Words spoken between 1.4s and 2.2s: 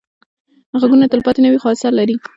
نه وي، خو اثر لري